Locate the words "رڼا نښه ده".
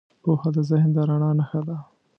1.09-1.77